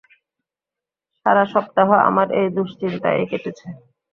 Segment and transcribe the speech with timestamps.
[1.25, 3.67] সারা সপ্তাহ আমার এই দুঃশ্চিন্তায়ই কেটেছে।